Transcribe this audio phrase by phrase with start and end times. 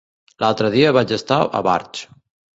[0.43, 2.05] L'altre dia vaig estar a Barx.